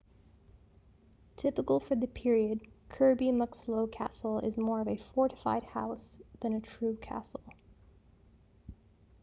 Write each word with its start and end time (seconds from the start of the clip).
typical 1.37 1.79
for 1.79 1.93
the 1.95 2.07
period 2.07 2.59
kirby 2.89 3.27
muxloe 3.31 3.85
castle 3.85 4.39
is 4.39 4.57
more 4.57 4.81
of 4.81 4.87
a 4.87 4.97
fortified 4.97 5.61
house 5.63 6.17
than 6.41 6.55
a 6.55 6.59
true 6.59 6.95
castle 6.99 7.43